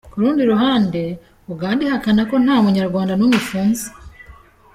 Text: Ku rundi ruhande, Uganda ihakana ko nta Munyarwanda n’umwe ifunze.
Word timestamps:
Ku 0.11 0.15
rundi 0.21 0.41
ruhande, 0.51 1.01
Uganda 1.53 1.81
ihakana 1.83 2.21
ko 2.29 2.35
nta 2.43 2.55
Munyarwanda 2.63 3.13
n’umwe 3.15 3.37
ifunze. 3.41 3.85